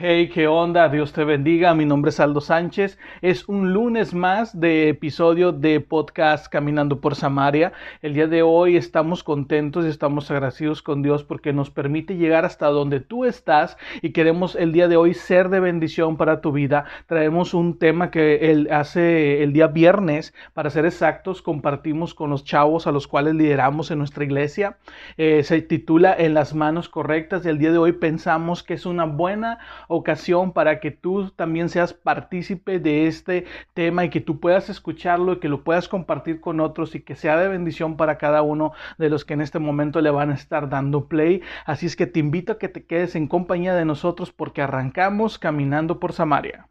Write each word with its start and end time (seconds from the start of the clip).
Hey, 0.00 0.30
¿qué 0.32 0.46
onda? 0.46 0.88
Dios 0.88 1.12
te 1.12 1.24
bendiga. 1.24 1.74
Mi 1.74 1.84
nombre 1.84 2.10
es 2.10 2.20
Aldo 2.20 2.40
Sánchez. 2.40 3.00
Es 3.20 3.48
un 3.48 3.72
lunes 3.72 4.14
más 4.14 4.60
de 4.60 4.90
episodio 4.90 5.50
de 5.50 5.80
podcast 5.80 6.46
Caminando 6.46 7.00
por 7.00 7.16
Samaria. 7.16 7.72
El 8.00 8.14
día 8.14 8.28
de 8.28 8.42
hoy 8.42 8.76
estamos 8.76 9.24
contentos 9.24 9.84
y 9.84 9.88
estamos 9.88 10.30
agradecidos 10.30 10.82
con 10.82 11.02
Dios 11.02 11.24
porque 11.24 11.52
nos 11.52 11.70
permite 11.70 12.16
llegar 12.16 12.44
hasta 12.44 12.68
donde 12.68 13.00
tú 13.00 13.24
estás 13.24 13.76
y 14.00 14.12
queremos 14.12 14.54
el 14.54 14.70
día 14.70 14.86
de 14.86 14.96
hoy 14.96 15.14
ser 15.14 15.48
de 15.48 15.58
bendición 15.58 16.16
para 16.16 16.40
tu 16.40 16.52
vida. 16.52 16.84
Traemos 17.06 17.52
un 17.52 17.76
tema 17.76 18.12
que 18.12 18.52
el, 18.52 18.70
hace 18.70 19.42
el 19.42 19.52
día 19.52 19.66
viernes, 19.66 20.32
para 20.54 20.70
ser 20.70 20.86
exactos, 20.86 21.42
compartimos 21.42 22.14
con 22.14 22.30
los 22.30 22.44
chavos 22.44 22.86
a 22.86 22.92
los 22.92 23.08
cuales 23.08 23.34
lideramos 23.34 23.90
en 23.90 23.98
nuestra 23.98 24.22
iglesia. 24.22 24.76
Eh, 25.16 25.42
se 25.42 25.60
titula 25.60 26.14
En 26.16 26.34
las 26.34 26.54
manos 26.54 26.88
correctas 26.88 27.44
y 27.44 27.48
el 27.48 27.58
día 27.58 27.72
de 27.72 27.78
hoy 27.78 27.94
pensamos 27.94 28.62
que 28.62 28.74
es 28.74 28.86
una 28.86 29.04
buena 29.04 29.58
ocasión 29.88 30.52
para 30.52 30.80
que 30.80 30.90
tú 30.90 31.30
también 31.30 31.68
seas 31.68 31.92
partícipe 31.92 32.78
de 32.78 33.06
este 33.06 33.46
tema 33.74 34.04
y 34.04 34.10
que 34.10 34.20
tú 34.20 34.38
puedas 34.40 34.68
escucharlo 34.68 35.34
y 35.34 35.40
que 35.40 35.48
lo 35.48 35.64
puedas 35.64 35.88
compartir 35.88 36.40
con 36.40 36.60
otros 36.60 36.94
y 36.94 37.00
que 37.00 37.16
sea 37.16 37.36
de 37.36 37.48
bendición 37.48 37.96
para 37.96 38.18
cada 38.18 38.42
uno 38.42 38.72
de 38.98 39.10
los 39.10 39.24
que 39.24 39.34
en 39.34 39.40
este 39.40 39.58
momento 39.58 40.00
le 40.00 40.10
van 40.10 40.30
a 40.30 40.34
estar 40.34 40.68
dando 40.68 41.08
play. 41.08 41.42
Así 41.66 41.86
es 41.86 41.96
que 41.96 42.06
te 42.06 42.20
invito 42.20 42.52
a 42.52 42.58
que 42.58 42.68
te 42.68 42.84
quedes 42.86 43.16
en 43.16 43.26
compañía 43.28 43.74
de 43.74 43.84
nosotros 43.84 44.32
porque 44.32 44.62
arrancamos 44.62 45.38
caminando 45.38 45.98
por 45.98 46.12
Samaria. 46.12 46.68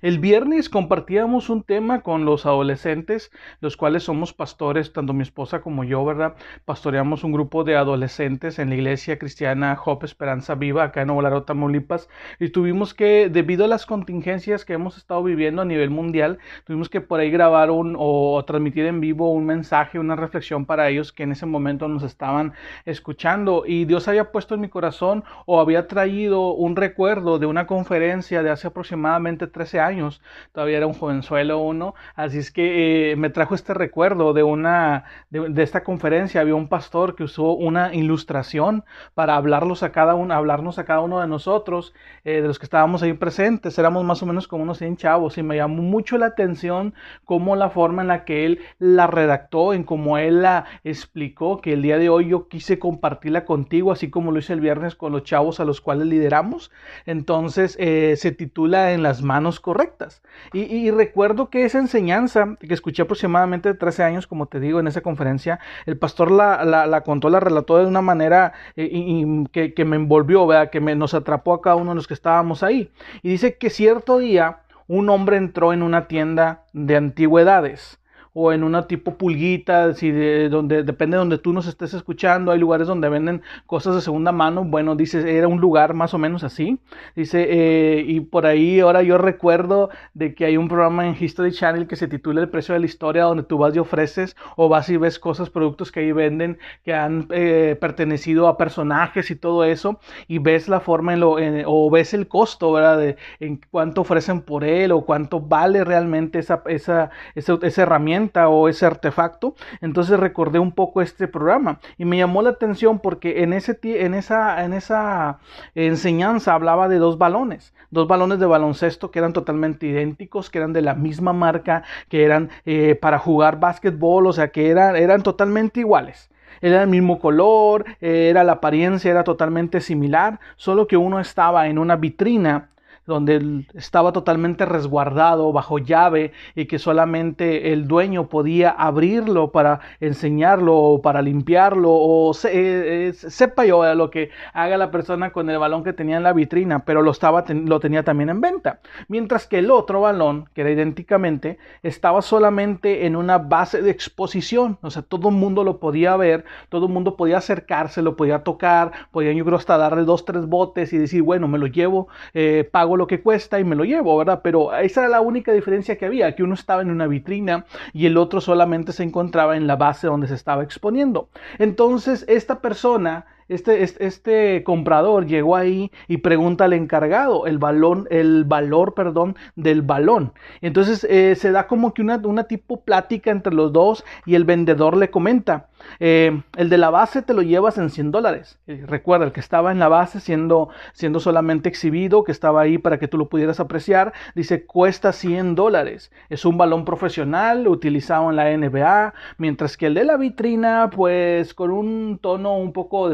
El 0.00 0.20
viernes 0.20 0.68
compartíamos 0.68 1.50
un 1.50 1.64
tema 1.64 2.02
con 2.02 2.24
los 2.24 2.46
adolescentes, 2.46 3.32
los 3.60 3.76
cuales 3.76 4.04
somos 4.04 4.32
pastores, 4.32 4.92
tanto 4.92 5.12
mi 5.12 5.22
esposa 5.22 5.60
como 5.60 5.82
yo, 5.82 6.04
¿verdad? 6.04 6.36
Pastoreamos 6.64 7.24
un 7.24 7.32
grupo 7.32 7.64
de 7.64 7.74
adolescentes 7.74 8.60
en 8.60 8.68
la 8.68 8.76
iglesia 8.76 9.18
cristiana 9.18 9.76
Hope 9.84 10.06
Esperanza 10.06 10.54
Viva, 10.54 10.84
acá 10.84 11.02
en 11.02 11.10
Ovalaro, 11.10 11.42
Tamaulipas, 11.42 12.08
y 12.38 12.50
tuvimos 12.50 12.94
que, 12.94 13.28
debido 13.28 13.64
a 13.64 13.66
las 13.68 13.86
contingencias 13.86 14.64
que 14.64 14.74
hemos 14.74 14.96
estado 14.96 15.24
viviendo 15.24 15.62
a 15.62 15.64
nivel 15.64 15.90
mundial, 15.90 16.38
tuvimos 16.62 16.88
que 16.88 17.00
por 17.00 17.18
ahí 17.18 17.32
grabar 17.32 17.72
un, 17.72 17.96
o 17.98 18.44
transmitir 18.46 18.86
en 18.86 19.00
vivo 19.00 19.32
un 19.32 19.46
mensaje, 19.46 19.98
una 19.98 20.14
reflexión 20.14 20.64
para 20.64 20.88
ellos 20.90 21.12
que 21.12 21.24
en 21.24 21.32
ese 21.32 21.46
momento 21.46 21.88
nos 21.88 22.04
estaban 22.04 22.52
escuchando. 22.84 23.64
Y 23.66 23.84
Dios 23.84 24.06
había 24.06 24.30
puesto 24.30 24.54
en 24.54 24.60
mi 24.60 24.68
corazón 24.68 25.24
o 25.44 25.60
había 25.60 25.88
traído 25.88 26.52
un 26.52 26.76
recuerdo 26.76 27.40
de 27.40 27.46
una 27.46 27.66
conferencia 27.66 28.44
de 28.44 28.50
hace 28.50 28.68
aproximadamente 28.68 29.48
13 29.48 29.80
años 29.80 29.87
años, 29.88 30.20
todavía 30.52 30.76
era 30.76 30.86
un 30.86 30.94
jovenzuelo 30.94 31.58
uno, 31.58 31.94
así 32.14 32.38
es 32.38 32.52
que 32.52 33.12
eh, 33.12 33.16
me 33.16 33.30
trajo 33.30 33.54
este 33.54 33.74
recuerdo 33.74 34.32
de 34.32 34.42
una, 34.42 35.04
de, 35.30 35.62
esta 35.62 35.82
conferencia, 35.82 36.40
había 36.40 36.54
un 36.54 36.68
pastor 36.68 37.16
que 37.16 37.24
usó 37.24 37.52
una 37.52 37.94
ilustración 37.94 38.84
para 39.14 39.36
hablarlos 39.36 39.82
a 39.82 39.90
cada 39.90 40.14
uno, 40.14 40.34
hablarnos 40.34 40.78
a 40.78 40.84
cada 40.84 41.00
uno 41.00 41.20
de 41.20 41.26
nosotros, 41.26 41.94
eh, 42.24 42.40
de 42.40 42.46
los 42.46 42.58
que 42.58 42.66
estábamos 42.66 43.02
ahí 43.02 43.14
presentes, 43.14 43.78
éramos 43.78 44.04
más 44.04 44.22
o 44.22 44.26
menos 44.26 44.46
como 44.46 44.62
unos 44.62 44.78
100 44.78 44.96
chavos 44.96 45.38
y 45.38 45.42
me 45.42 45.56
llamó 45.56 45.82
mucho 45.82 46.18
la 46.18 46.26
atención 46.26 46.94
cómo 47.24 47.56
la 47.56 47.70
forma 47.70 48.02
en 48.02 48.08
la 48.08 48.24
que 48.24 48.46
él 48.46 48.60
la 48.78 49.06
redactó, 49.06 49.72
en 49.72 49.84
cómo 49.84 50.18
él 50.18 50.42
la 50.42 50.66
explicó, 50.84 51.60
que 51.60 51.72
el 51.72 51.82
día 51.82 51.98
de 51.98 52.08
hoy 52.08 52.28
yo 52.28 52.48
quise 52.48 52.78
compartirla 52.78 53.44
contigo, 53.44 53.92
así 53.92 54.10
como 54.10 54.32
lo 54.32 54.38
hice 54.38 54.52
el 54.52 54.60
viernes 54.60 54.94
con 54.94 55.12
los 55.12 55.24
chavos 55.24 55.60
a 55.60 55.64
los 55.64 55.80
cuales 55.80 56.06
lideramos. 56.06 56.70
Entonces 57.06 57.76
eh, 57.80 58.14
se 58.16 58.32
titula 58.32 58.92
En 58.92 59.02
las 59.02 59.22
manos 59.22 59.60
correctas 59.60 59.77
correctas. 59.78 60.22
Y, 60.52 60.90
recuerdo 60.90 61.50
que 61.50 61.64
esa 61.64 61.78
enseñanza 61.78 62.56
que 62.58 62.74
escuché 62.74 63.02
aproximadamente 63.02 63.74
13 63.74 64.02
años, 64.02 64.26
como 64.26 64.46
te 64.46 64.58
digo, 64.58 64.80
en 64.80 64.88
esa 64.88 65.02
conferencia, 65.02 65.60
el 65.86 65.96
pastor 65.96 66.32
la, 66.32 67.02
contó, 67.04 67.30
la 67.30 67.38
relató 67.38 67.78
de 67.78 67.86
una 67.86 68.02
manera 68.02 68.54
eh, 68.74 69.44
que, 69.52 69.84
me 69.84 69.96
envolvió, 69.96 70.46
¿verdad? 70.46 70.70
que 70.70 70.80
me, 70.80 70.96
nos 70.96 71.14
atrapó 71.14 71.54
a 71.54 71.62
cada 71.62 71.76
uno 71.76 71.92
de 71.92 71.94
los 71.94 72.08
que 72.08 72.14
estábamos 72.14 72.64
ahí. 72.64 72.90
Y 73.22 73.28
dice 73.28 73.56
que 73.56 73.70
cierto 73.70 74.18
día 74.18 74.62
un 74.88 75.10
hombre 75.10 75.36
entró 75.36 75.72
en 75.72 75.82
una 75.82 76.08
tienda 76.08 76.64
de 76.72 76.96
antigüedades 76.96 78.00
o 78.32 78.52
en 78.52 78.64
una 78.64 78.86
tipo 78.86 79.16
pulguita, 79.16 79.94
si 79.94 80.10
de, 80.10 80.48
donde 80.48 80.82
depende 80.82 81.16
de 81.16 81.18
donde 81.18 81.38
tú 81.38 81.52
nos 81.52 81.66
estés 81.66 81.94
escuchando, 81.94 82.52
hay 82.52 82.58
lugares 82.58 82.86
donde 82.86 83.08
venden 83.08 83.42
cosas 83.66 83.94
de 83.94 84.00
segunda 84.00 84.32
mano, 84.32 84.64
bueno, 84.64 84.96
dice, 84.96 85.36
era 85.36 85.48
un 85.48 85.60
lugar 85.60 85.94
más 85.94 86.14
o 86.14 86.18
menos 86.18 86.44
así, 86.44 86.78
dice, 87.16 87.46
eh, 87.48 88.04
y 88.06 88.20
por 88.20 88.46
ahí 88.46 88.80
ahora 88.80 89.02
yo 89.02 89.18
recuerdo 89.18 89.90
de 90.14 90.34
que 90.34 90.44
hay 90.44 90.56
un 90.56 90.68
programa 90.68 91.06
en 91.06 91.16
History 91.18 91.52
Channel 91.52 91.86
que 91.86 91.96
se 91.96 92.08
titula 92.08 92.40
El 92.40 92.48
precio 92.48 92.74
de 92.74 92.80
la 92.80 92.86
historia, 92.86 93.24
donde 93.24 93.42
tú 93.42 93.58
vas 93.58 93.74
y 93.74 93.78
ofreces 93.78 94.36
o 94.56 94.68
vas 94.68 94.88
y 94.88 94.96
ves 94.96 95.18
cosas, 95.18 95.50
productos 95.50 95.92
que 95.92 96.00
ahí 96.00 96.12
venden 96.12 96.58
que 96.84 96.94
han 96.94 97.26
eh, 97.30 97.76
pertenecido 97.80 98.48
a 98.48 98.56
personajes 98.56 99.30
y 99.30 99.36
todo 99.36 99.64
eso, 99.64 100.00
y 100.26 100.38
ves 100.38 100.68
la 100.68 100.80
forma 100.80 101.12
en 101.14 101.20
lo, 101.20 101.36
o 101.66 101.90
ves 101.90 102.14
el 102.14 102.28
costo, 102.28 102.72
¿verdad? 102.72 102.98
De 102.98 103.16
en 103.40 103.60
cuánto 103.70 104.02
ofrecen 104.02 104.42
por 104.42 104.64
él 104.64 104.92
o 104.92 105.02
cuánto 105.02 105.40
vale 105.40 105.84
realmente 105.84 106.38
esa, 106.38 106.62
esa, 106.66 107.10
esa, 107.34 107.58
esa 107.62 107.82
herramienta 107.82 108.17
o 108.48 108.68
ese 108.68 108.86
artefacto. 108.86 109.54
Entonces 109.80 110.18
recordé 110.18 110.58
un 110.58 110.72
poco 110.72 111.00
este 111.02 111.28
programa 111.28 111.80
y 111.96 112.04
me 112.04 112.18
llamó 112.18 112.42
la 112.42 112.50
atención 112.50 112.98
porque 112.98 113.42
en, 113.42 113.52
ese, 113.52 113.78
en, 113.82 114.14
esa, 114.14 114.64
en 114.64 114.72
esa 114.72 115.38
enseñanza 115.74 116.54
hablaba 116.54 116.88
de 116.88 116.98
dos 116.98 117.18
balones, 117.18 117.74
dos 117.90 118.08
balones 118.08 118.38
de 118.38 118.46
baloncesto 118.46 119.10
que 119.10 119.18
eran 119.18 119.32
totalmente 119.32 119.86
idénticos, 119.86 120.50
que 120.50 120.58
eran 120.58 120.72
de 120.72 120.82
la 120.82 120.94
misma 120.94 121.32
marca, 121.32 121.84
que 122.08 122.24
eran 122.24 122.50
eh, 122.66 122.94
para 123.00 123.18
jugar 123.18 123.60
básquetbol, 123.60 124.26
o 124.26 124.32
sea, 124.32 124.48
que 124.48 124.70
eran, 124.70 124.96
eran 124.96 125.22
totalmente 125.22 125.80
iguales 125.80 126.30
era 126.60 126.82
el 126.82 126.88
mismo 126.88 127.20
color, 127.20 127.84
era 128.00 128.42
la 128.42 128.52
apariencia, 128.52 129.10
era 129.10 129.22
totalmente 129.22 129.80
similar, 129.80 130.40
solo 130.56 130.88
que 130.88 130.96
uno 130.96 131.20
estaba 131.20 131.68
en 131.68 131.78
una 131.78 131.94
vitrina 131.94 132.70
donde 133.08 133.64
estaba 133.74 134.12
totalmente 134.12 134.66
resguardado 134.66 135.50
bajo 135.50 135.78
llave 135.78 136.32
y 136.54 136.66
que 136.66 136.78
solamente 136.78 137.72
el 137.72 137.88
dueño 137.88 138.28
podía 138.28 138.70
abrirlo 138.70 139.50
para 139.50 139.80
enseñarlo 139.98 140.76
o 140.76 141.00
para 141.00 141.22
limpiarlo 141.22 141.90
o 141.90 142.32
eh, 142.44 143.08
eh, 143.08 143.12
sepa 143.14 143.64
yo 143.64 143.94
lo 143.94 144.10
que 144.10 144.30
haga 144.52 144.76
la 144.76 144.90
persona 144.90 145.32
con 145.32 145.48
el 145.48 145.58
balón 145.58 145.84
que 145.84 145.94
tenía 145.94 146.18
en 146.18 146.22
la 146.22 146.34
vitrina, 146.34 146.84
pero 146.84 147.00
lo, 147.00 147.10
estaba, 147.10 147.44
lo 147.48 147.80
tenía 147.80 148.02
también 148.02 148.28
en 148.28 148.42
venta. 148.42 148.80
Mientras 149.08 149.46
que 149.46 149.60
el 149.60 149.70
otro 149.70 150.02
balón, 150.02 150.50
que 150.54 150.60
era 150.60 150.70
idénticamente, 150.70 151.56
estaba 151.82 152.20
solamente 152.20 153.06
en 153.06 153.16
una 153.16 153.38
base 153.38 153.80
de 153.80 153.90
exposición, 153.90 154.76
o 154.82 154.90
sea, 154.90 155.00
todo 155.00 155.30
el 155.30 155.34
mundo 155.34 155.64
lo 155.64 155.78
podía 155.78 156.14
ver, 156.16 156.44
todo 156.68 156.86
el 156.86 156.92
mundo 156.92 157.16
podía 157.16 157.38
acercarse, 157.38 158.02
lo 158.02 158.16
podía 158.16 158.44
tocar, 158.44 158.92
podía 159.12 159.32
yo 159.32 159.46
creo 159.46 159.56
hasta 159.56 159.78
darle 159.78 160.04
dos, 160.04 160.26
tres 160.26 160.44
botes 160.46 160.92
y 160.92 160.98
decir, 160.98 161.22
bueno, 161.22 161.48
me 161.48 161.56
lo 161.56 161.68
llevo, 161.68 162.08
eh, 162.34 162.68
pago 162.70 162.97
lo 162.98 163.06
que 163.06 163.22
cuesta 163.22 163.58
y 163.58 163.64
me 163.64 163.76
lo 163.76 163.84
llevo, 163.84 164.16
¿verdad? 164.18 164.40
Pero 164.42 164.74
esa 164.76 165.00
era 165.00 165.08
la 165.08 165.20
única 165.20 165.52
diferencia 165.52 165.96
que 165.96 166.06
había, 166.06 166.34
que 166.34 166.42
uno 166.42 166.54
estaba 166.54 166.82
en 166.82 166.90
una 166.90 167.06
vitrina 167.06 167.64
y 167.92 168.06
el 168.06 168.16
otro 168.16 168.40
solamente 168.40 168.92
se 168.92 169.04
encontraba 169.04 169.56
en 169.56 169.66
la 169.66 169.76
base 169.76 170.06
donde 170.06 170.28
se 170.28 170.34
estaba 170.34 170.62
exponiendo. 170.62 171.30
Entonces, 171.58 172.24
esta 172.28 172.60
persona 172.60 173.26
este, 173.48 173.82
este, 173.82 174.62
comprador 174.62 175.26
llegó 175.26 175.56
ahí 175.56 175.90
y 176.06 176.18
pregunta 176.18 176.64
al 176.64 176.74
encargado 176.74 177.46
el, 177.46 177.58
valor 177.58 178.94
perdón, 178.94 179.36
del 179.56 179.82
balón. 179.82 180.32
Entonces 180.60 181.04
eh, 181.04 181.34
se 181.34 181.52
da 181.52 181.66
como 181.66 181.94
que 181.94 182.02
una, 182.02 182.44
tipo 182.44 182.84
plática 182.84 183.30
entre 183.30 183.54
los 183.54 183.72
dos 183.72 184.04
y 184.26 184.34
el 184.34 184.44
vendedor 184.44 184.96
le 184.96 185.10
comenta, 185.10 185.68
eh, 186.00 186.42
el 186.56 186.68
de 186.68 186.78
la 186.78 186.90
base 186.90 187.22
te 187.22 187.34
lo 187.34 187.42
llevas 187.42 187.78
en 187.78 187.90
100 187.90 188.10
dólares. 188.10 188.58
Recuerda, 188.66 189.24
el 189.26 189.32
que 189.32 189.40
estaba 189.40 189.72
en 189.72 189.78
la 189.78 189.88
base 189.88 190.20
siendo, 190.20 190.70
solamente 191.18 191.68
exhibido, 191.68 192.24
que 192.24 192.32
estaba 192.32 192.60
ahí 192.60 192.78
para 192.78 192.98
que 192.98 193.08
tú 193.08 193.18
lo 193.18 193.28
pudieras 193.28 193.60
apreciar, 193.60 194.12
dice 194.34 194.66
cuesta 194.66 195.12
100 195.12 195.54
dólares. 195.54 196.10
Es 196.28 196.44
un 196.44 196.58
balón 196.58 196.84
profesional 196.84 197.68
utilizado 197.68 198.30
en 198.30 198.36
la 198.36 198.56
NBA, 198.56 199.14
mientras 199.38 199.76
que 199.76 199.86
el 199.86 199.94
de 199.94 200.04
la 200.04 200.16
vitrina, 200.16 200.90
pues 200.90 201.54
con 201.54 201.70
un 201.70 202.18
tono 202.20 202.56
un 202.56 202.72
poco 202.72 203.08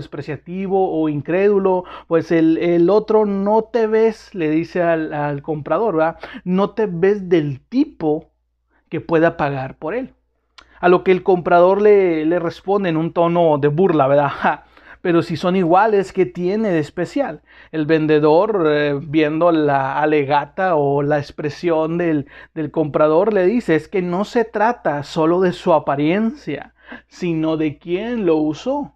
o 0.70 1.08
incrédulo, 1.08 1.84
pues 2.06 2.30
el, 2.30 2.88
otro 2.90 3.26
no 3.26 3.64
te 3.64 3.86
ves, 3.86 4.34
le 4.34 4.50
dice 4.50 4.82
al, 4.82 5.42
comprador, 5.42 5.96
¿verdad? 5.96 6.18
No 6.44 6.70
te 6.70 6.86
ves 6.86 7.28
del 7.28 7.60
tipo 7.60 8.30
que 8.88 9.00
pueda 9.00 9.36
pagar 9.36 9.76
por 9.76 9.94
él. 9.94 10.14
A 10.80 10.88
lo 10.88 11.02
que 11.02 11.12
el 11.12 11.22
comprador 11.22 11.80
le, 11.80 12.26
le 12.26 12.38
responde 12.38 12.88
en 12.88 12.96
un 12.96 13.12
tono 13.12 13.58
de 13.58 13.68
burla, 13.68 14.06
¿verdad? 14.06 14.64
pero 15.04 15.20
si 15.20 15.36
son 15.36 15.54
iguales, 15.54 16.14
¿qué 16.14 16.24
tiene 16.24 16.70
de 16.70 16.78
especial? 16.78 17.42
El 17.72 17.84
vendedor, 17.84 18.64
eh, 18.66 18.98
viendo 19.02 19.52
la 19.52 20.00
alegata 20.00 20.76
o 20.76 21.02
la 21.02 21.18
expresión 21.18 21.98
del, 21.98 22.26
del 22.54 22.70
comprador, 22.70 23.34
le 23.34 23.44
dice, 23.44 23.74
es 23.74 23.86
que 23.86 24.00
no 24.00 24.24
se 24.24 24.46
trata 24.46 25.02
solo 25.02 25.42
de 25.42 25.52
su 25.52 25.74
apariencia, 25.74 26.72
sino 27.06 27.58
de 27.58 27.76
quién 27.76 28.24
lo 28.24 28.36
usó. 28.36 28.94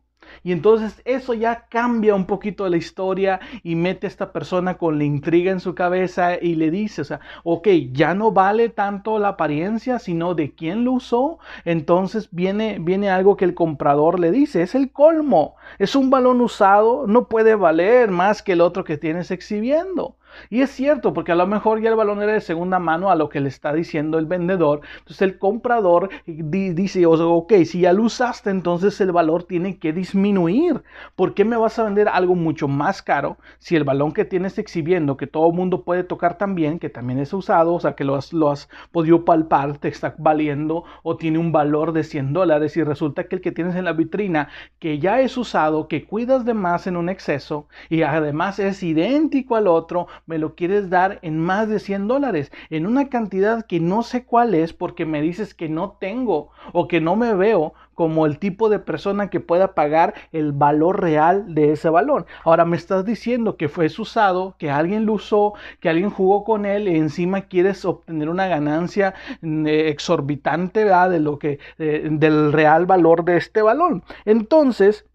Y 0.48 0.52
entonces 0.52 1.02
eso 1.04 1.34
ya 1.34 1.66
cambia 1.68 2.14
un 2.14 2.24
poquito 2.24 2.66
la 2.70 2.78
historia 2.78 3.38
y 3.62 3.74
mete 3.74 4.06
a 4.06 4.08
esta 4.08 4.32
persona 4.32 4.78
con 4.78 4.96
la 4.96 5.04
intriga 5.04 5.52
en 5.52 5.60
su 5.60 5.74
cabeza 5.74 6.40
y 6.40 6.54
le 6.54 6.70
dice, 6.70 7.02
o 7.02 7.04
sea, 7.04 7.20
ok, 7.44 7.68
ya 7.92 8.14
no 8.14 8.32
vale 8.32 8.70
tanto 8.70 9.18
la 9.18 9.28
apariencia, 9.28 9.98
sino 9.98 10.34
de 10.34 10.54
quién 10.54 10.86
lo 10.86 10.92
usó. 10.92 11.38
Entonces 11.66 12.30
viene, 12.30 12.78
viene 12.80 13.10
algo 13.10 13.36
que 13.36 13.44
el 13.44 13.52
comprador 13.52 14.18
le 14.18 14.30
dice, 14.30 14.62
es 14.62 14.74
el 14.74 14.90
colmo, 14.90 15.56
es 15.78 15.94
un 15.94 16.08
balón 16.08 16.40
usado, 16.40 17.06
no 17.06 17.28
puede 17.28 17.54
valer 17.54 18.10
más 18.10 18.42
que 18.42 18.52
el 18.52 18.62
otro 18.62 18.84
que 18.84 18.96
tienes 18.96 19.30
exhibiendo. 19.30 20.16
Y 20.50 20.62
es 20.62 20.70
cierto, 20.70 21.12
porque 21.12 21.32
a 21.32 21.36
lo 21.36 21.46
mejor 21.46 21.80
ya 21.80 21.90
el 21.90 21.96
balón 21.96 22.22
era 22.22 22.32
de 22.32 22.40
segunda 22.40 22.78
mano 22.78 23.10
a 23.10 23.16
lo 23.16 23.28
que 23.28 23.40
le 23.40 23.48
está 23.48 23.72
diciendo 23.72 24.18
el 24.18 24.26
vendedor. 24.26 24.80
Entonces 24.98 25.22
el 25.22 25.38
comprador 25.38 26.10
dice, 26.26 27.06
ok, 27.06 27.52
si 27.64 27.80
ya 27.80 27.92
lo 27.92 28.04
usaste, 28.04 28.50
entonces 28.50 29.00
el 29.00 29.12
valor 29.12 29.44
tiene 29.44 29.78
que 29.78 29.92
disminuir. 29.92 30.82
¿Por 31.16 31.34
qué 31.34 31.44
me 31.44 31.56
vas 31.56 31.78
a 31.78 31.84
vender 31.84 32.08
algo 32.08 32.34
mucho 32.34 32.68
más 32.68 33.02
caro 33.02 33.38
si 33.58 33.76
el 33.76 33.84
balón 33.84 34.12
que 34.12 34.24
tienes 34.24 34.58
exhibiendo, 34.58 35.16
que 35.16 35.26
todo 35.26 35.48
el 35.48 35.54
mundo 35.54 35.82
puede 35.82 36.04
tocar 36.04 36.38
también, 36.38 36.78
que 36.78 36.90
también 36.90 37.18
es 37.18 37.32
usado, 37.32 37.74
o 37.74 37.80
sea, 37.80 37.94
que 37.94 38.04
lo 38.04 38.14
has, 38.14 38.32
lo 38.32 38.50
has 38.50 38.68
podido 38.92 39.24
palpar, 39.24 39.78
te 39.78 39.88
está 39.88 40.14
valiendo 40.18 40.84
o 41.02 41.16
tiene 41.16 41.38
un 41.38 41.52
valor 41.52 41.92
de 41.92 42.04
100 42.04 42.32
dólares 42.32 42.76
y 42.76 42.82
resulta 42.82 43.24
que 43.24 43.36
el 43.36 43.42
que 43.42 43.52
tienes 43.52 43.76
en 43.76 43.84
la 43.84 43.92
vitrina, 43.92 44.48
que 44.78 44.98
ya 44.98 45.20
es 45.20 45.36
usado, 45.36 45.88
que 45.88 46.04
cuidas 46.04 46.44
de 46.44 46.54
más 46.54 46.86
en 46.86 46.96
un 46.96 47.08
exceso 47.08 47.66
y 47.88 48.02
además 48.02 48.58
es 48.58 48.82
idéntico 48.82 49.56
al 49.56 49.66
otro, 49.66 50.06
me 50.28 50.38
lo 50.38 50.54
quieres 50.54 50.90
dar 50.90 51.18
en 51.22 51.40
más 51.40 51.68
de 51.68 51.80
100 51.80 52.06
dólares, 52.06 52.52
en 52.70 52.86
una 52.86 53.08
cantidad 53.08 53.66
que 53.66 53.80
no 53.80 54.02
sé 54.02 54.24
cuál 54.24 54.54
es 54.54 54.72
porque 54.74 55.06
me 55.06 55.22
dices 55.22 55.54
que 55.54 55.68
no 55.68 55.96
tengo 55.98 56.50
o 56.72 56.86
que 56.86 57.00
no 57.00 57.16
me 57.16 57.34
veo 57.34 57.72
como 57.94 58.26
el 58.26 58.38
tipo 58.38 58.68
de 58.68 58.78
persona 58.78 59.30
que 59.30 59.40
pueda 59.40 59.74
pagar 59.74 60.14
el 60.30 60.52
valor 60.52 61.00
real 61.00 61.54
de 61.54 61.72
ese 61.72 61.88
balón. 61.88 62.26
Ahora 62.44 62.64
me 62.64 62.76
estás 62.76 63.04
diciendo 63.04 63.56
que 63.56 63.68
fue 63.68 63.86
usado, 63.98 64.54
que 64.58 64.70
alguien 64.70 65.06
lo 65.06 65.14
usó, 65.14 65.54
que 65.80 65.88
alguien 65.88 66.10
jugó 66.10 66.44
con 66.44 66.66
él 66.66 66.88
y 66.88 66.96
encima 66.96 67.42
quieres 67.42 67.84
obtener 67.86 68.28
una 68.28 68.46
ganancia 68.46 69.14
mm, 69.40 69.66
eh, 69.66 69.88
exorbitante 69.88 70.84
de 70.84 71.20
lo 71.20 71.38
que 71.38 71.58
del 71.78 72.52
real 72.52 72.86
valor 72.86 73.24
de 73.24 73.38
este 73.38 73.62
balón. 73.62 74.04
Entonces, 74.26 75.06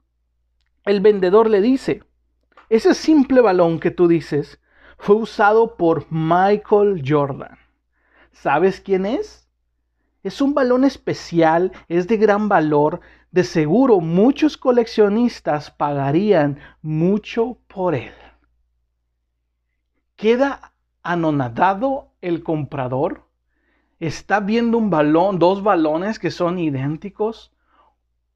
el 0.85 1.01
vendedor 1.01 1.49
le 1.49 1.61
dice, 1.61 2.01
ese 2.69 2.95
simple 2.95 3.41
balón 3.41 3.79
que 3.79 3.91
tú 3.91 4.07
dices 4.07 4.59
fue 5.03 5.17
usado 5.17 5.75
por 5.75 6.05
Michael 6.09 7.03
Jordan. 7.05 7.57
¿Sabes 8.31 8.79
quién 8.79 9.05
es? 9.05 9.49
Es 10.23 10.39
un 10.39 10.53
balón 10.53 10.85
especial, 10.85 11.73
es 11.89 12.07
de 12.07 12.15
gran 12.15 12.47
valor. 12.47 13.01
De 13.29 13.43
seguro 13.43 13.99
muchos 13.99 14.55
coleccionistas 14.55 15.71
pagarían 15.71 16.57
mucho 16.81 17.57
por 17.67 17.95
él. 17.95 18.13
Queda 20.15 20.71
anonadado 21.01 22.13
el 22.21 22.41
comprador. 22.41 23.27
Está 23.99 24.39
viendo 24.39 24.77
un 24.77 24.89
balón, 24.89 25.37
dos 25.37 25.63
balones 25.63 26.17
que 26.17 26.31
son 26.31 26.59
idénticos. 26.59 27.51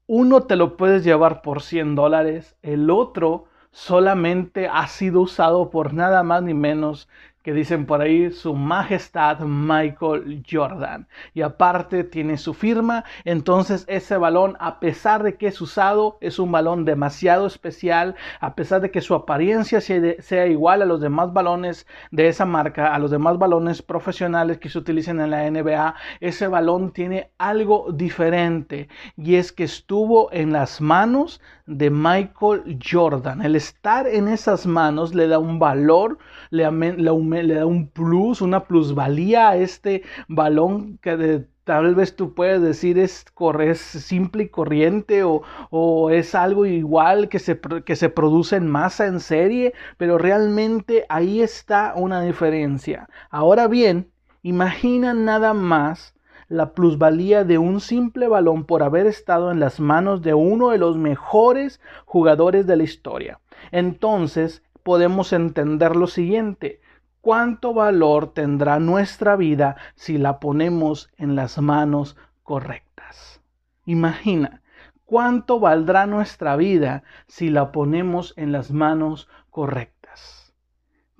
Uno 0.06 0.42
te 0.42 0.54
lo 0.54 0.76
puedes 0.76 1.02
llevar 1.02 1.40
por 1.40 1.62
100 1.62 1.94
dólares, 1.94 2.56
el 2.60 2.90
otro 2.90 3.47
solamente 3.72 4.68
ha 4.68 4.86
sido 4.88 5.20
usado 5.20 5.70
por 5.70 5.94
nada 5.94 6.22
más 6.22 6.42
ni 6.42 6.54
menos 6.54 7.08
que 7.48 7.54
dicen 7.54 7.86
por 7.86 8.02
ahí 8.02 8.30
su 8.30 8.52
majestad 8.52 9.38
Michael 9.38 10.42
Jordan. 10.46 11.08
Y 11.32 11.40
aparte 11.40 12.04
tiene 12.04 12.36
su 12.36 12.52
firma, 12.52 13.06
entonces 13.24 13.86
ese 13.88 14.18
balón, 14.18 14.58
a 14.60 14.80
pesar 14.80 15.22
de 15.22 15.36
que 15.36 15.46
es 15.46 15.58
usado, 15.62 16.18
es 16.20 16.38
un 16.38 16.52
balón 16.52 16.84
demasiado 16.84 17.46
especial, 17.46 18.16
a 18.40 18.54
pesar 18.54 18.82
de 18.82 18.90
que 18.90 19.00
su 19.00 19.14
apariencia 19.14 19.80
sea 19.80 20.46
igual 20.46 20.82
a 20.82 20.84
los 20.84 21.00
demás 21.00 21.32
balones 21.32 21.86
de 22.10 22.28
esa 22.28 22.44
marca, 22.44 22.94
a 22.94 22.98
los 22.98 23.10
demás 23.10 23.38
balones 23.38 23.80
profesionales 23.80 24.58
que 24.58 24.68
se 24.68 24.76
utilizan 24.76 25.18
en 25.18 25.30
la 25.30 25.50
NBA, 25.50 25.94
ese 26.20 26.48
balón 26.48 26.92
tiene 26.92 27.30
algo 27.38 27.86
diferente 27.94 28.90
y 29.16 29.36
es 29.36 29.52
que 29.52 29.64
estuvo 29.64 30.30
en 30.34 30.52
las 30.52 30.82
manos 30.82 31.40
de 31.68 31.90
Michael 31.90 32.78
Jordan. 32.82 33.42
El 33.42 33.54
estar 33.54 34.06
en 34.06 34.26
esas 34.26 34.66
manos 34.66 35.14
le 35.14 35.28
da 35.28 35.38
un 35.38 35.58
valor, 35.58 36.18
le, 36.50 36.64
le 37.42 37.54
da 37.54 37.66
un 37.66 37.88
plus, 37.88 38.40
una 38.40 38.64
plusvalía 38.64 39.50
a 39.50 39.56
este 39.56 40.02
balón 40.28 40.98
que 41.02 41.46
tal 41.64 41.94
vez 41.94 42.16
tú 42.16 42.34
puedes 42.34 42.62
decir 42.62 42.98
es, 42.98 43.26
es 43.60 43.78
simple 43.78 44.44
y 44.44 44.48
corriente 44.48 45.22
o, 45.22 45.42
o 45.68 46.10
es 46.10 46.34
algo 46.34 46.64
igual 46.64 47.28
que 47.28 47.38
se, 47.38 47.60
que 47.84 47.94
se 47.94 48.08
produce 48.08 48.56
en 48.56 48.68
masa 48.68 49.06
en 49.06 49.20
serie, 49.20 49.74
pero 49.98 50.16
realmente 50.16 51.04
ahí 51.10 51.42
está 51.42 51.92
una 51.94 52.22
diferencia. 52.22 53.08
Ahora 53.28 53.68
bien, 53.68 54.10
imagina 54.42 55.12
nada 55.12 55.52
más 55.52 56.14
la 56.48 56.72
plusvalía 56.72 57.44
de 57.44 57.58
un 57.58 57.80
simple 57.80 58.26
balón 58.28 58.64
por 58.64 58.82
haber 58.82 59.06
estado 59.06 59.50
en 59.52 59.60
las 59.60 59.80
manos 59.80 60.22
de 60.22 60.32
uno 60.34 60.70
de 60.70 60.78
los 60.78 60.96
mejores 60.96 61.80
jugadores 62.06 62.66
de 62.66 62.76
la 62.76 62.84
historia. 62.84 63.40
Entonces 63.70 64.62
podemos 64.82 65.34
entender 65.34 65.96
lo 65.96 66.06
siguiente. 66.06 66.80
¿Cuánto 67.28 67.74
valor 67.74 68.32
tendrá 68.32 68.78
nuestra 68.78 69.36
vida 69.36 69.76
si 69.96 70.16
la 70.16 70.40
ponemos 70.40 71.10
en 71.18 71.36
las 71.36 71.60
manos 71.60 72.16
correctas? 72.42 73.42
Imagina, 73.84 74.62
¿cuánto 75.04 75.60
valdrá 75.60 76.06
nuestra 76.06 76.56
vida 76.56 77.02
si 77.26 77.50
la 77.50 77.70
ponemos 77.70 78.32
en 78.38 78.50
las 78.50 78.70
manos 78.70 79.28
correctas? 79.50 80.54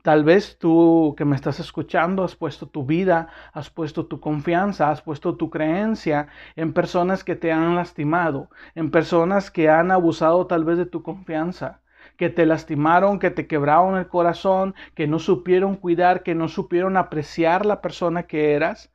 Tal 0.02 0.24
vez 0.24 0.58
tú 0.58 1.14
que 1.14 1.26
me 1.26 1.36
estás 1.36 1.60
escuchando 1.60 2.24
has 2.24 2.36
puesto 2.36 2.66
tu 2.66 2.86
vida, 2.86 3.28
has 3.52 3.68
puesto 3.68 4.06
tu 4.06 4.18
confianza, 4.18 4.88
has 4.88 5.02
puesto 5.02 5.36
tu 5.36 5.50
creencia 5.50 6.28
en 6.56 6.72
personas 6.72 7.22
que 7.22 7.36
te 7.36 7.52
han 7.52 7.76
lastimado, 7.76 8.48
en 8.74 8.90
personas 8.90 9.50
que 9.50 9.68
han 9.68 9.90
abusado 9.90 10.46
tal 10.46 10.64
vez 10.64 10.78
de 10.78 10.86
tu 10.86 11.02
confianza, 11.02 11.82
que 12.18 12.28
te 12.28 12.44
lastimaron, 12.44 13.18
que 13.18 13.30
te 13.30 13.46
quebraron 13.46 13.96
el 13.96 14.08
corazón, 14.08 14.74
que 14.94 15.06
no 15.06 15.18
supieron 15.18 15.76
cuidar, 15.76 16.22
que 16.22 16.34
no 16.34 16.48
supieron 16.48 16.98
apreciar 16.98 17.64
la 17.64 17.80
persona 17.80 18.24
que 18.24 18.52
eras. 18.52 18.92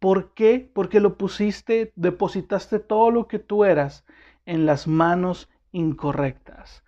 ¿Por 0.00 0.34
qué? 0.34 0.68
Porque 0.74 0.98
lo 0.98 1.16
pusiste, 1.16 1.92
depositaste 1.94 2.80
todo 2.80 3.12
lo 3.12 3.28
que 3.28 3.38
tú 3.38 3.64
eras 3.64 4.04
en 4.46 4.66
las 4.66 4.88
manos 4.88 5.48
incorrectas 5.70 6.82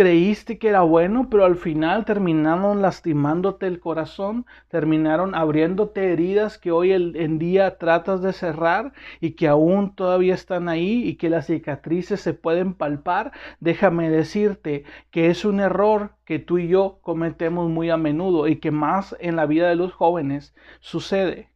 creíste 0.00 0.58
que 0.58 0.68
era 0.68 0.80
bueno, 0.80 1.28
pero 1.28 1.44
al 1.44 1.56
final 1.56 2.06
terminaron 2.06 2.80
lastimándote 2.80 3.66
el 3.66 3.80
corazón, 3.80 4.46
terminaron 4.68 5.34
abriéndote 5.34 6.10
heridas 6.10 6.56
que 6.56 6.70
hoy 6.70 6.92
en 6.92 7.38
día 7.38 7.76
tratas 7.76 8.22
de 8.22 8.32
cerrar 8.32 8.94
y 9.20 9.32
que 9.32 9.46
aún 9.46 9.94
todavía 9.94 10.32
están 10.32 10.70
ahí 10.70 11.06
y 11.06 11.16
que 11.16 11.28
las 11.28 11.48
cicatrices 11.48 12.22
se 12.22 12.32
pueden 12.32 12.72
palpar. 12.72 13.32
Déjame 13.60 14.08
decirte 14.08 14.84
que 15.10 15.28
es 15.28 15.44
un 15.44 15.60
error 15.60 16.12
que 16.24 16.38
tú 16.38 16.56
y 16.56 16.68
yo 16.68 17.00
cometemos 17.02 17.68
muy 17.68 17.90
a 17.90 17.98
menudo 17.98 18.48
y 18.48 18.56
que 18.56 18.70
más 18.70 19.14
en 19.20 19.36
la 19.36 19.44
vida 19.44 19.68
de 19.68 19.76
los 19.76 19.92
jóvenes 19.92 20.54
sucede 20.80 21.50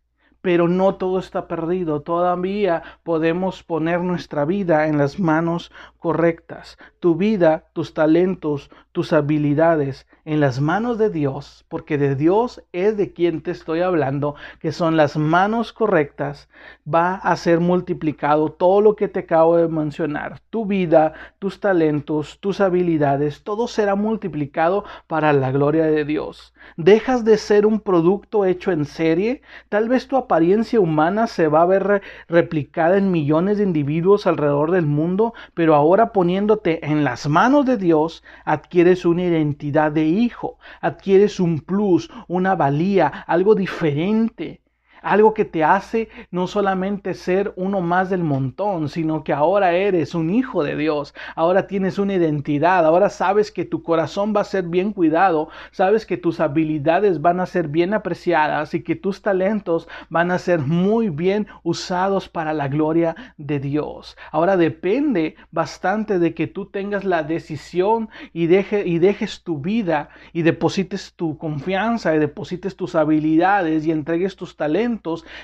pero 0.45 0.69
no 0.69 0.97
todo 0.97 1.21
está 1.21 1.49
perdido. 1.49 2.03
Todavía 2.03 2.83
podemos 3.03 3.63
poner 3.63 4.03
nuestra 4.03 4.45
vida 4.45 4.89
en 4.89 4.99
las 4.99 5.19
manos 5.19 5.73
correctas. 5.99 6.77
Tu 7.01 7.15
vida, 7.15 7.65
tus 7.73 7.95
talentos, 7.95 8.71
tus 8.93 9.15
habilidades 9.15 10.07
en 10.27 10.41
las 10.41 10.61
manos 10.61 10.99
de 10.99 11.11
Dios, 11.11 11.65
porque 11.69 11.99
de 11.99 12.15
Dios 12.15 12.63
es 12.73 12.97
de 12.97 13.13
quien 13.13 13.43
te 13.43 13.51
estoy 13.51 13.81
hablando, 13.81 14.35
que 14.61 14.71
son 14.71 14.97
las 14.97 15.17
manos 15.17 15.73
correctas, 15.73 16.49
va 16.87 17.15
a 17.15 17.37
ser 17.37 17.61
multiplicado 17.61 18.51
todo 18.51 18.81
lo 18.81 18.97
que 18.97 19.09
te 19.09 19.21
acabo 19.21 19.57
de 19.57 19.69
mencionar. 19.69 20.41
Tu 20.51 20.65
vida, 20.67 21.15
tus 21.39 21.61
talentos, 21.61 22.39
tus 22.41 22.61
habilidades, 22.61 23.43
todo 23.43 23.67
será 23.67 23.95
multiplicado 23.95 24.85
para 25.07 25.33
la 25.33 25.51
gloria 25.51 25.85
de 25.85 26.05
Dios. 26.05 26.55
Dejas 26.77 27.25
de 27.25 27.37
ser 27.37 27.67
un 27.67 27.81
producto 27.81 28.45
hecho 28.45 28.73
en 28.73 28.85
serie, 28.85 29.43
tal 29.69 29.89
vez 29.89 30.07
tu 30.07 30.17
apariencia 30.35 30.81
humana 30.81 31.29
se 31.29 31.47
va 31.47 31.62
a 31.62 31.67
ver 31.67 32.03
replicada 32.26 32.99
en 32.99 33.12
millones 33.12 33.59
de 33.59 33.62
individuos 33.62 34.26
alrededor 34.26 34.73
del 34.73 34.85
mundo, 34.85 35.33
pero 35.55 35.76
ahora 35.76 36.12
poniéndote 36.12 36.85
en 36.85 37.05
las 37.05 37.29
manos 37.29 37.67
de 37.67 37.76
Dios, 37.76 38.25
adquieres 38.45 39.05
una 39.05 39.23
identidad 39.23 39.93
de 39.93 40.07
hijo, 40.07 40.59
adquieres 40.81 41.38
un 41.38 41.61
plus, 41.61 42.11
una 42.26 42.57
valía, 42.57 43.07
algo 43.29 43.55
diferente. 43.55 44.63
Algo 45.04 45.34
que 45.34 45.44
te 45.44 45.62
hace 45.62 46.08
no 46.30 46.46
solamente 46.46 47.14
ser 47.14 47.52
uno 47.56 47.80
más 47.82 48.08
del 48.08 48.25
montón, 48.25 48.88
sino 48.88 49.23
que 49.23 49.34
ahora 49.34 49.73
eres 49.73 50.14
un 50.14 50.30
hijo 50.30 50.64
de 50.64 50.76
Dios, 50.76 51.14
ahora 51.37 51.66
tienes 51.66 51.99
una 51.99 52.14
identidad, 52.14 52.87
ahora 52.87 53.11
sabes 53.11 53.52
que 53.52 53.66
tu 53.66 53.82
corazón 53.82 54.32
va 54.34 54.40
a 54.40 54.44
ser 54.44 54.64
bien 54.64 54.92
cuidado, 54.92 55.50
sabes 55.73 56.06
que 56.06 56.16
tus 56.16 56.40
habilidades 56.40 57.20
van 57.20 57.40
a 57.40 57.46
ser 57.46 57.68
bien 57.68 57.92
apreciadas 57.92 58.73
y 58.73 58.82
que 58.82 58.96
tus 58.96 59.20
talentos 59.20 59.88
van 60.08 60.30
a 60.30 60.38
ser 60.38 60.61
muy 60.61 61.11
bien 61.11 61.46
usados 61.62 62.30
para 62.30 62.54
la 62.54 62.68
gloria 62.68 63.14
de 63.37 63.61
Dios. 63.61 64.16
Ahora 64.32 64.56
depende 64.56 65.37
bastante 65.50 66.18
de 66.18 66.32
que 66.32 66.46
tú 66.46 66.66
tengas 66.66 67.04
la 67.04 67.23
decisión 67.23 68.08
y, 68.32 68.46
deje, 68.46 68.87
y 68.87 68.99
dejes 68.99 69.42
tu 69.42 69.58
vida 69.58 70.08
y 70.32 70.42
deposites 70.42 71.12
tu 71.14 71.37
confianza 71.37 72.14
y 72.14 72.18
deposites 72.18 72.75
tus 72.75 72.94
habilidades 72.94 73.87
y 73.87 73.90
entregues 73.90 74.37
tus 74.37 74.56
talentos 74.56 74.94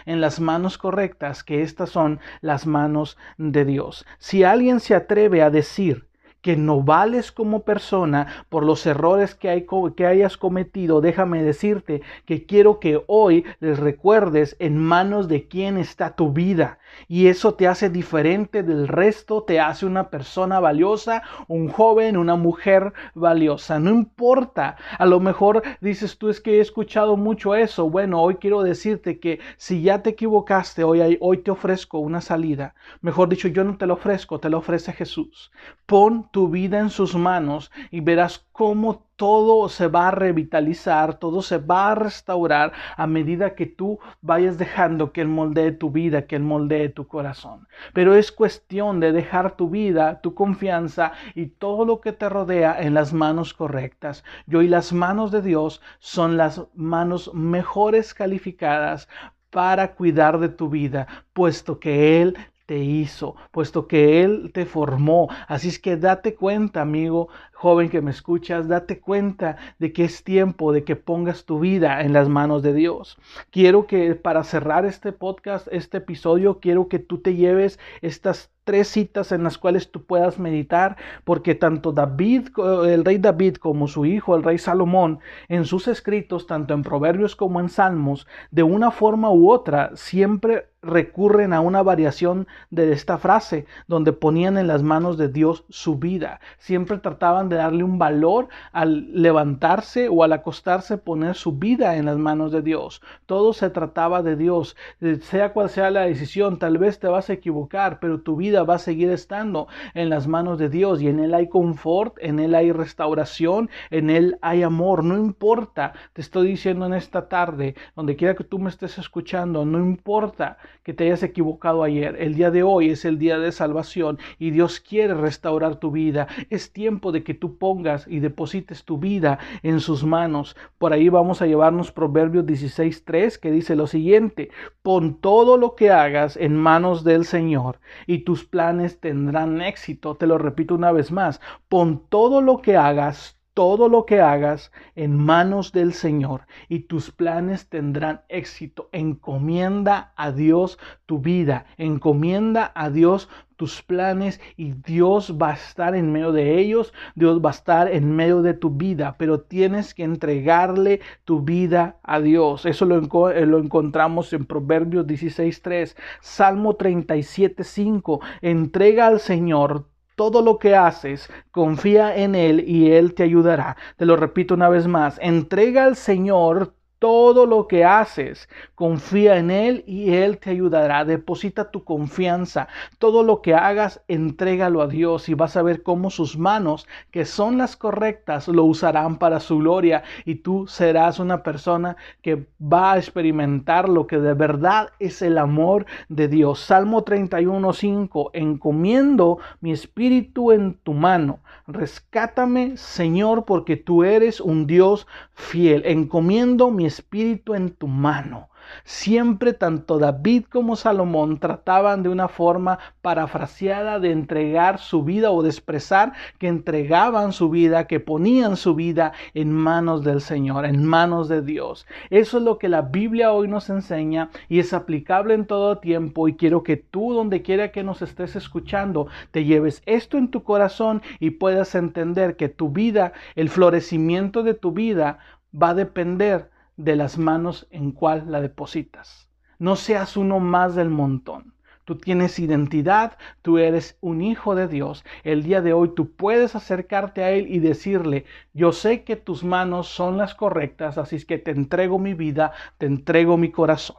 en 0.06 0.20
las 0.20 0.40
manos 0.40 0.78
correctas, 0.78 1.42
que 1.44 1.62
estas 1.62 1.90
son 1.90 2.20
las 2.40 2.66
manos 2.66 3.16
de 3.38 3.64
Dios. 3.64 4.06
Si 4.18 4.44
alguien 4.44 4.80
se 4.80 4.94
atreve 4.94 5.42
a 5.42 5.50
decir, 5.50 6.09
que 6.42 6.56
no 6.56 6.82
vales 6.82 7.32
como 7.32 7.62
persona 7.62 8.26
por 8.48 8.64
los 8.64 8.86
errores 8.86 9.34
que, 9.34 9.48
hay, 9.48 9.66
que 9.96 10.06
hayas 10.06 10.36
cometido, 10.36 11.00
déjame 11.00 11.42
decirte 11.42 12.02
que 12.24 12.46
quiero 12.46 12.80
que 12.80 13.02
hoy 13.06 13.44
les 13.60 13.78
recuerdes 13.78 14.56
en 14.58 14.78
manos 14.78 15.28
de 15.28 15.48
quién 15.48 15.76
está 15.76 16.16
tu 16.16 16.32
vida. 16.32 16.78
Y 17.08 17.28
eso 17.28 17.54
te 17.54 17.68
hace 17.68 17.88
diferente 17.88 18.62
del 18.62 18.88
resto, 18.88 19.42
te 19.42 19.60
hace 19.60 19.86
una 19.86 20.10
persona 20.10 20.60
valiosa, 20.60 21.22
un 21.48 21.68
joven, 21.68 22.16
una 22.16 22.36
mujer 22.36 22.92
valiosa. 23.14 23.78
No 23.78 23.90
importa, 23.90 24.76
a 24.98 25.06
lo 25.06 25.20
mejor 25.20 25.62
dices 25.80 26.18
tú 26.18 26.28
es 26.28 26.40
que 26.40 26.58
he 26.58 26.60
escuchado 26.60 27.16
mucho 27.16 27.54
eso. 27.54 27.88
Bueno, 27.88 28.20
hoy 28.20 28.36
quiero 28.36 28.62
decirte 28.62 29.20
que 29.20 29.40
si 29.56 29.82
ya 29.82 30.02
te 30.02 30.10
equivocaste, 30.10 30.84
hoy, 30.84 31.18
hoy 31.20 31.38
te 31.38 31.50
ofrezco 31.50 31.98
una 31.98 32.20
salida. 32.20 32.74
Mejor 33.00 33.28
dicho, 33.28 33.48
yo 33.48 33.64
no 33.64 33.76
te 33.76 33.86
lo 33.86 33.94
ofrezco, 33.94 34.40
te 34.40 34.50
lo 34.50 34.58
ofrece 34.58 34.92
Jesús. 34.92 35.50
Pon 35.86 36.29
tu 36.30 36.48
vida 36.48 36.78
en 36.78 36.90
sus 36.90 37.14
manos 37.14 37.70
y 37.90 38.00
verás 38.00 38.46
cómo 38.52 39.06
todo 39.16 39.68
se 39.68 39.88
va 39.88 40.08
a 40.08 40.10
revitalizar, 40.12 41.18
todo 41.18 41.42
se 41.42 41.58
va 41.58 41.92
a 41.92 41.94
restaurar 41.94 42.72
a 42.96 43.06
medida 43.06 43.54
que 43.54 43.66
tú 43.66 43.98
vayas 44.22 44.56
dejando 44.56 45.12
que 45.12 45.20
Él 45.20 45.28
moldee 45.28 45.72
tu 45.72 45.90
vida, 45.90 46.26
que 46.26 46.36
Él 46.36 46.42
moldee 46.42 46.88
tu 46.88 47.06
corazón. 47.06 47.68
Pero 47.92 48.14
es 48.14 48.32
cuestión 48.32 48.98
de 49.00 49.12
dejar 49.12 49.56
tu 49.56 49.68
vida, 49.68 50.20
tu 50.22 50.34
confianza 50.34 51.12
y 51.34 51.46
todo 51.46 51.84
lo 51.84 52.00
que 52.00 52.12
te 52.12 52.28
rodea 52.28 52.80
en 52.80 52.94
las 52.94 53.12
manos 53.12 53.52
correctas. 53.52 54.24
Yo 54.46 54.62
y 54.62 54.68
las 54.68 54.92
manos 54.92 55.30
de 55.30 55.42
Dios 55.42 55.82
son 55.98 56.36
las 56.36 56.62
manos 56.74 57.30
mejores 57.34 58.14
calificadas 58.14 59.08
para 59.50 59.94
cuidar 59.94 60.38
de 60.38 60.48
tu 60.48 60.68
vida, 60.68 61.06
puesto 61.32 61.80
que 61.80 62.22
Él 62.22 62.38
te 62.70 62.78
hizo, 62.78 63.34
puesto 63.50 63.88
que 63.88 64.22
Él 64.22 64.52
te 64.54 64.64
formó. 64.64 65.28
Así 65.48 65.66
es 65.66 65.80
que 65.80 65.96
date 65.96 66.36
cuenta, 66.36 66.82
amigo, 66.82 67.28
joven 67.52 67.88
que 67.88 68.00
me 68.00 68.12
escuchas, 68.12 68.68
date 68.68 69.00
cuenta 69.00 69.56
de 69.80 69.92
que 69.92 70.04
es 70.04 70.22
tiempo 70.22 70.72
de 70.72 70.84
que 70.84 70.94
pongas 70.94 71.44
tu 71.46 71.58
vida 71.58 72.00
en 72.02 72.12
las 72.12 72.28
manos 72.28 72.62
de 72.62 72.72
Dios. 72.72 73.18
Quiero 73.50 73.88
que 73.88 74.14
para 74.14 74.44
cerrar 74.44 74.86
este 74.86 75.10
podcast, 75.10 75.66
este 75.72 75.96
episodio, 75.96 76.60
quiero 76.60 76.86
que 76.86 77.00
tú 77.00 77.18
te 77.18 77.34
lleves 77.34 77.80
estas 78.02 78.52
tres 78.62 78.86
citas 78.86 79.32
en 79.32 79.42
las 79.42 79.58
cuales 79.58 79.90
tú 79.90 80.04
puedas 80.04 80.38
meditar, 80.38 80.96
porque 81.24 81.56
tanto 81.56 81.90
David, 81.90 82.50
el 82.86 83.04
rey 83.04 83.18
David, 83.18 83.56
como 83.56 83.88
su 83.88 84.06
hijo, 84.06 84.36
el 84.36 84.44
rey 84.44 84.58
Salomón, 84.58 85.18
en 85.48 85.64
sus 85.64 85.88
escritos, 85.88 86.46
tanto 86.46 86.72
en 86.72 86.84
Proverbios 86.84 87.34
como 87.34 87.58
en 87.58 87.68
Salmos, 87.68 88.28
de 88.52 88.62
una 88.62 88.92
forma 88.92 89.28
u 89.32 89.50
otra, 89.50 89.90
siempre 89.96 90.69
recurren 90.82 91.52
a 91.52 91.60
una 91.60 91.82
variación 91.82 92.46
de 92.70 92.92
esta 92.92 93.18
frase, 93.18 93.66
donde 93.86 94.12
ponían 94.12 94.56
en 94.56 94.66
las 94.66 94.82
manos 94.82 95.18
de 95.18 95.28
Dios 95.28 95.64
su 95.68 95.98
vida. 95.98 96.40
Siempre 96.58 96.98
trataban 96.98 97.48
de 97.48 97.56
darle 97.56 97.84
un 97.84 97.98
valor 97.98 98.48
al 98.72 99.12
levantarse 99.12 100.08
o 100.08 100.24
al 100.24 100.32
acostarse, 100.32 100.96
poner 100.96 101.34
su 101.34 101.52
vida 101.58 101.96
en 101.96 102.06
las 102.06 102.16
manos 102.16 102.50
de 102.50 102.62
Dios. 102.62 103.02
Todo 103.26 103.52
se 103.52 103.68
trataba 103.68 104.22
de 104.22 104.36
Dios. 104.36 104.76
Sea 105.22 105.52
cual 105.52 105.68
sea 105.68 105.90
la 105.90 106.02
decisión, 106.02 106.58
tal 106.58 106.78
vez 106.78 106.98
te 106.98 107.08
vas 107.08 107.28
a 107.28 107.34
equivocar, 107.34 107.98
pero 108.00 108.20
tu 108.20 108.36
vida 108.36 108.62
va 108.62 108.76
a 108.76 108.78
seguir 108.78 109.10
estando 109.10 109.68
en 109.94 110.08
las 110.08 110.26
manos 110.26 110.58
de 110.58 110.70
Dios 110.70 111.02
y 111.02 111.08
en 111.08 111.20
Él 111.20 111.34
hay 111.34 111.48
confort, 111.48 112.16
en 112.20 112.38
Él 112.40 112.54
hay 112.54 112.72
restauración, 112.72 113.68
en 113.90 114.08
Él 114.08 114.38
hay 114.40 114.62
amor. 114.62 115.04
No 115.04 115.16
importa, 115.16 115.92
te 116.14 116.22
estoy 116.22 116.48
diciendo 116.48 116.86
en 116.86 116.94
esta 116.94 117.28
tarde, 117.28 117.74
donde 117.94 118.16
quiera 118.16 118.34
que 118.34 118.44
tú 118.44 118.58
me 118.58 118.70
estés 118.70 118.96
escuchando, 118.98 119.64
no 119.66 119.78
importa 119.78 120.56
que 120.82 120.94
te 120.94 121.04
hayas 121.04 121.22
equivocado 121.22 121.82
ayer. 121.82 122.16
El 122.18 122.34
día 122.34 122.50
de 122.50 122.62
hoy 122.62 122.90
es 122.90 123.04
el 123.04 123.18
día 123.18 123.38
de 123.38 123.52
salvación 123.52 124.18
y 124.38 124.50
Dios 124.50 124.80
quiere 124.80 125.14
restaurar 125.14 125.76
tu 125.76 125.90
vida. 125.90 126.28
Es 126.48 126.72
tiempo 126.72 127.12
de 127.12 127.22
que 127.22 127.34
tú 127.34 127.58
pongas 127.58 128.06
y 128.08 128.20
deposites 128.20 128.84
tu 128.84 128.98
vida 128.98 129.38
en 129.62 129.80
sus 129.80 130.04
manos. 130.04 130.56
Por 130.78 130.92
ahí 130.92 131.08
vamos 131.08 131.42
a 131.42 131.46
llevarnos 131.46 131.92
Proverbios 131.92 132.44
16.3 132.44 133.38
que 133.38 133.50
dice 133.50 133.76
lo 133.76 133.86
siguiente, 133.86 134.50
pon 134.82 135.20
todo 135.20 135.56
lo 135.56 135.74
que 135.74 135.90
hagas 135.90 136.36
en 136.36 136.56
manos 136.56 137.04
del 137.04 137.24
Señor 137.24 137.80
y 138.06 138.18
tus 138.18 138.44
planes 138.44 139.00
tendrán 139.00 139.60
éxito. 139.60 140.16
Te 140.16 140.26
lo 140.26 140.38
repito 140.38 140.74
una 140.74 140.92
vez 140.92 141.10
más, 141.12 141.40
pon 141.68 142.02
todo 142.08 142.40
lo 142.42 142.62
que 142.62 142.76
hagas 142.76 143.39
todo 143.54 143.88
lo 143.88 144.06
que 144.06 144.20
hagas 144.20 144.72
en 144.94 145.16
manos 145.16 145.72
del 145.72 145.92
Señor 145.92 146.42
y 146.68 146.80
tus 146.80 147.10
planes 147.10 147.68
tendrán 147.68 148.22
éxito. 148.28 148.88
Encomienda 148.92 150.12
a 150.16 150.32
Dios 150.32 150.78
tu 151.06 151.18
vida, 151.18 151.66
encomienda 151.76 152.70
a 152.74 152.90
Dios 152.90 153.28
tus 153.56 153.82
planes 153.82 154.40
y 154.56 154.72
Dios 154.72 155.36
va 155.36 155.50
a 155.50 155.54
estar 155.54 155.94
en 155.94 156.10
medio 156.12 156.32
de 156.32 156.58
ellos, 156.58 156.94
Dios 157.14 157.42
va 157.44 157.50
a 157.50 157.52
estar 157.52 157.88
en 157.92 158.16
medio 158.16 158.40
de 158.40 158.54
tu 158.54 158.70
vida, 158.70 159.16
pero 159.18 159.40
tienes 159.40 159.92
que 159.92 160.04
entregarle 160.04 161.00
tu 161.24 161.42
vida 161.42 161.98
a 162.02 162.20
Dios. 162.20 162.64
Eso 162.64 162.86
lo, 162.86 163.30
eh, 163.30 163.44
lo 163.44 163.58
encontramos 163.58 164.32
en 164.32 164.46
Proverbios 164.46 165.06
16.3, 165.06 165.94
Salmo 166.22 166.78
37.5, 166.78 168.20
entrega 168.40 169.08
al 169.08 169.20
Señor 169.20 169.90
todo 170.20 170.42
lo 170.42 170.58
que 170.58 170.76
haces, 170.76 171.30
confía 171.50 172.14
en 172.14 172.34
Él 172.34 172.62
y 172.68 172.92
Él 172.92 173.14
te 173.14 173.22
ayudará. 173.22 173.78
Te 173.96 174.04
lo 174.04 174.16
repito 174.16 174.52
una 174.52 174.68
vez 174.68 174.86
más, 174.86 175.18
entrega 175.22 175.84
al 175.84 175.96
Señor 175.96 176.74
todo 177.00 177.46
lo 177.46 177.66
que 177.66 177.84
haces, 177.84 178.48
confía 178.74 179.38
en 179.38 179.50
Él 179.50 179.82
y 179.86 180.12
Él 180.12 180.38
te 180.38 180.50
ayudará. 180.50 181.04
Deposita 181.06 181.70
tu 181.70 181.82
confianza. 181.82 182.68
Todo 182.98 183.22
lo 183.22 183.40
que 183.40 183.54
hagas, 183.54 184.02
entrégalo 184.06 184.82
a 184.82 184.86
Dios 184.86 185.28
y 185.30 185.34
vas 185.34 185.56
a 185.56 185.62
ver 185.62 185.82
cómo 185.82 186.10
sus 186.10 186.38
manos, 186.38 186.86
que 187.10 187.24
son 187.24 187.56
las 187.56 187.76
correctas, 187.76 188.48
lo 188.48 188.64
usarán 188.64 189.16
para 189.16 189.40
su 189.40 189.58
gloria 189.58 190.02
y 190.26 190.36
tú 190.36 190.66
serás 190.68 191.18
una 191.18 191.42
persona 191.42 191.96
que 192.20 192.46
va 192.62 192.92
a 192.92 192.98
experimentar 192.98 193.88
lo 193.88 194.06
que 194.06 194.18
de 194.18 194.34
verdad 194.34 194.90
es 194.98 195.22
el 195.22 195.38
amor 195.38 195.86
de 196.10 196.28
Dios. 196.28 196.60
Salmo 196.60 197.02
31.5. 197.02 198.30
Encomiendo 198.34 199.38
mi 199.62 199.72
espíritu 199.72 200.52
en 200.52 200.74
tu 200.74 200.92
mano. 200.92 201.40
Rescátame, 201.66 202.76
Señor, 202.76 203.44
porque 203.46 203.76
tú 203.76 204.04
eres 204.04 204.40
un 204.40 204.66
Dios 204.66 205.06
fiel. 205.32 205.82
Encomiendo 205.86 206.70
mi 206.70 206.89
espíritu 206.90 207.54
en 207.54 207.70
tu 207.70 207.86
mano. 207.86 208.48
Siempre 208.84 209.52
tanto 209.52 209.98
David 209.98 210.44
como 210.50 210.76
Salomón 210.76 211.38
trataban 211.38 212.02
de 212.02 212.08
una 212.08 212.28
forma 212.28 212.78
parafraseada 213.00 213.98
de 213.98 214.12
entregar 214.12 214.78
su 214.78 215.02
vida 215.02 215.30
o 215.30 215.42
de 215.42 215.48
expresar 215.48 216.12
que 216.38 216.48
entregaban 216.48 217.32
su 217.32 217.48
vida, 217.50 217.86
que 217.86 218.00
ponían 218.00 218.56
su 218.56 218.74
vida 218.74 219.12
en 219.34 219.52
manos 219.52 220.04
del 220.04 220.20
Señor, 220.20 220.66
en 220.66 220.84
manos 220.84 221.28
de 221.28 221.42
Dios. 221.42 221.86
Eso 222.10 222.38
es 222.38 222.44
lo 222.44 222.58
que 222.58 222.68
la 222.68 222.82
Biblia 222.82 223.32
hoy 223.32 223.48
nos 223.48 223.70
enseña 223.70 224.30
y 224.48 224.58
es 224.58 224.72
aplicable 224.72 225.34
en 225.34 225.46
todo 225.46 225.78
tiempo 225.78 226.28
y 226.28 226.34
quiero 226.34 226.62
que 226.62 226.76
tú 226.76 227.14
donde 227.14 227.42
quiera 227.42 227.72
que 227.72 227.82
nos 227.82 228.02
estés 228.02 228.36
escuchando 228.36 229.06
te 229.30 229.44
lleves 229.44 229.82
esto 229.86 230.18
en 230.18 230.30
tu 230.30 230.42
corazón 230.42 231.02
y 231.18 231.30
puedas 231.30 231.74
entender 231.74 232.36
que 232.36 232.48
tu 232.48 232.70
vida, 232.70 233.12
el 233.34 233.48
florecimiento 233.48 234.42
de 234.42 234.54
tu 234.54 234.72
vida 234.72 235.18
va 235.54 235.70
a 235.70 235.74
depender 235.74 236.50
de 236.84 236.96
las 236.96 237.18
manos 237.18 237.66
en 237.70 237.92
cual 237.92 238.24
la 238.28 238.40
depositas. 238.40 239.28
No 239.58 239.76
seas 239.76 240.16
uno 240.16 240.40
más 240.40 240.74
del 240.74 240.88
montón. 240.88 241.54
Tú 241.84 241.96
tienes 241.96 242.38
identidad, 242.38 243.18
tú 243.42 243.58
eres 243.58 243.98
un 244.00 244.22
hijo 244.22 244.54
de 244.54 244.68
Dios. 244.68 245.04
El 245.24 245.42
día 245.42 245.60
de 245.60 245.72
hoy 245.72 245.94
tú 245.94 246.12
puedes 246.12 246.54
acercarte 246.54 247.22
a 247.22 247.32
Él 247.32 247.46
y 247.48 247.58
decirle, 247.58 248.24
yo 248.54 248.72
sé 248.72 249.04
que 249.04 249.16
tus 249.16 249.44
manos 249.44 249.88
son 249.88 250.16
las 250.16 250.34
correctas, 250.34 250.98
así 250.98 251.16
es 251.16 251.26
que 251.26 251.38
te 251.38 251.50
entrego 251.50 251.98
mi 251.98 252.14
vida, 252.14 252.52
te 252.78 252.86
entrego 252.86 253.36
mi 253.36 253.50
corazón. 253.50 253.98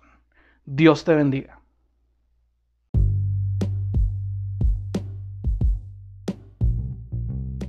Dios 0.66 1.04
te 1.04 1.14
bendiga. 1.14 1.60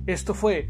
Esto 0.05 0.33
fue 0.33 0.69